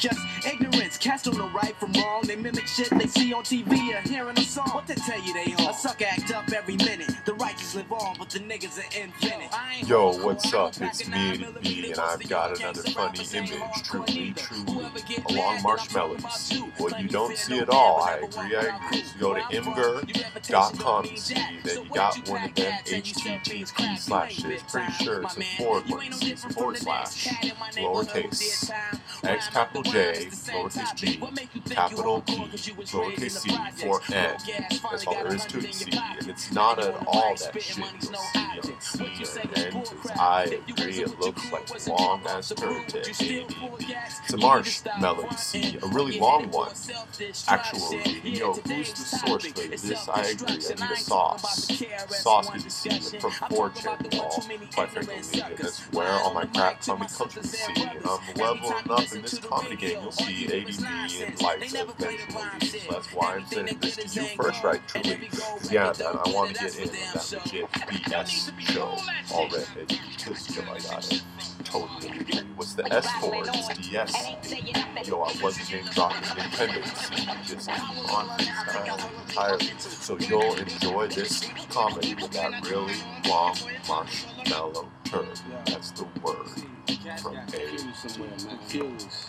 Just 0.00 0.18
ignorance, 0.46 0.96
cast 0.96 1.28
on 1.28 1.34
the 1.34 1.44
right 1.48 1.76
from 1.76 1.92
wrong. 1.92 2.22
They 2.22 2.34
mimic 2.34 2.66
shit 2.66 2.88
they 2.88 3.06
see 3.06 3.34
on 3.34 3.42
TV 3.44 3.94
or 3.94 4.08
hearing 4.08 4.38
a 4.38 4.42
song. 4.42 4.70
What 4.70 4.86
they 4.86 4.94
tell 4.94 5.20
you 5.22 5.34
they 5.34 5.52
on? 5.62 5.68
A 5.68 5.74
sucker 5.74 6.06
act 6.08 6.32
up 6.32 6.50
every 6.52 6.76
minute. 6.76 7.12
The 7.26 7.34
righteous 7.34 7.74
live 7.74 7.92
on, 7.92 8.16
but 8.18 8.30
the 8.30 8.38
niggas 8.38 8.78
are 8.78 8.98
infinite. 8.98 9.50
Yo, 9.86 10.14
what's 10.24 10.54
up? 10.54 10.72
It's 10.80 11.06
me, 11.06 11.44
B, 11.62 11.90
and 11.90 12.00
I've 12.00 12.26
got 12.30 12.58
another 12.58 12.82
funny 12.82 13.26
image. 13.34 13.82
Truly, 13.84 14.32
truly, 14.32 14.86
along 15.28 15.62
marshmallows. 15.62 16.22
Well, 16.78 17.02
you 17.02 17.08
don't 17.08 17.36
see 17.36 17.58
it 17.58 17.68
all. 17.68 18.02
I 18.02 18.14
agree, 18.14 18.56
I 18.56 18.86
agree. 18.86 19.02
So 19.02 19.18
go 19.18 19.34
to 19.34 19.40
imgur.com 19.40 21.04
to 21.08 21.16
see. 21.18 21.34
Then 21.62 21.84
you 21.84 21.90
got 21.90 22.26
one 22.26 22.44
of 22.44 22.54
them 22.54 22.72
HTTP 22.86 23.98
slashes. 23.98 24.62
Pretty 24.62 24.92
sure 24.92 25.22
it's 25.24 25.36
a 25.36 25.42
forward 25.58 25.90
one. 25.90 26.10
Forward 26.10 26.78
slash, 26.78 27.26
lowercase, 27.76 28.70
X 29.24 29.48
capital 29.48 29.82
J, 29.82 30.28
lowercase 30.30 30.94
g, 30.96 31.20
capital 31.70 32.22
P, 32.22 32.36
lowercase 32.36 33.30
c, 33.30 33.50
for 33.84 34.00
N. 34.12 34.36
That's 34.90 35.06
all 35.06 35.14
there 35.14 35.34
is 35.34 35.44
to 35.46 35.58
it, 35.58 35.74
C. 35.74 35.90
And 36.18 36.28
it's 36.28 36.52
not 36.52 36.78
at 36.78 36.94
all 37.06 37.36
that 37.36 37.62
shit 37.62 37.78
you'll 37.78 38.80
see 38.80 39.40
on 39.40 39.49
I 40.22 40.60
agree 40.68 41.00
it 41.00 41.18
looks 41.18 41.50
like 41.50 41.86
long 41.86 42.20
ass 42.28 42.52
turd 42.54 42.88
to. 42.88 42.98
It's 43.00 44.32
a 44.34 44.36
marshmallow, 44.36 45.26
you 45.30 45.36
see, 45.38 45.78
a 45.82 45.86
really 45.86 46.20
long 46.20 46.50
one. 46.50 46.72
Actually, 47.48 48.20
yo, 48.22 48.52
who's 48.52 48.92
the 48.92 49.00
source 49.00 49.46
for 49.46 49.66
this? 49.66 50.08
I 50.10 50.26
agree, 50.26 50.48
I 50.48 50.88
need 50.88 50.92
a 50.92 50.96
sauce. 50.96 51.70
Sauce 52.10 52.50
be 52.50 52.68
seen 52.68 53.00
from 53.18 53.30
4chan 53.30 54.14
wall, 54.18 54.44
quite 54.74 54.90
frankly, 54.90 55.40
that's 55.56 55.80
where 55.92 56.12
all 56.12 56.34
my 56.34 56.44
crap 56.44 56.82
comedy 56.82 57.10
comes 57.14 57.32
from, 57.32 57.42
see. 57.42 57.82
I'm 57.82 58.34
leveling 58.36 58.90
up 58.90 59.12
in 59.14 59.22
this 59.22 59.38
comedy 59.38 59.76
game, 59.76 60.02
you'll 60.02 60.12
see 60.12 60.46
ADB 60.48 61.26
and 61.26 61.40
life 61.40 61.74
eventually. 61.74 62.68
So 62.68 62.92
that's 62.92 63.08
why 63.14 63.36
I'm 63.36 63.78
this 63.80 63.96
to 63.96 64.20
you 64.20 64.26
first, 64.36 64.62
right, 64.62 64.86
truly. 64.86 65.30
Yeah, 65.70 65.94
I 65.98 66.30
want 66.30 66.54
to 66.54 66.62
get 66.62 66.78
in 66.78 66.88
that 66.88 67.32
legit 67.32 67.70
BS 67.72 68.60
show 68.60 68.98
already. 69.32 70.00
Because, 70.16 70.56
yo, 70.56 70.62
I 70.62 70.78
got 70.80 71.12
it. 71.12 71.22
Totally 71.64 72.08
agree. 72.20 72.40
What's 72.56 72.74
the 72.74 72.92
S 72.92 73.10
for? 73.20 73.42
It's 73.46 73.68
DS. 73.88 75.08
Yo, 75.08 75.20
I 75.22 75.34
wasn't 75.42 75.72
name 75.72 75.84
dropping. 75.92 76.22
See, 76.24 77.28
just 77.44 77.68
keep 77.68 78.12
on 78.12 78.28
freestyle 78.38 79.28
entirely. 79.28 79.72
So 79.78 80.18
you'll 80.18 80.54
enjoy 80.56 81.08
this 81.08 81.48
comedy 81.70 82.14
with 82.14 82.30
that 82.32 82.68
really 82.68 82.94
long 83.28 83.56
marshmallow 83.88 84.88
turd. 85.04 85.40
That's 85.66 85.90
the 85.92 86.04
word 86.22 86.48
from 87.20 87.36
A 87.36 87.48
to 87.48 89.10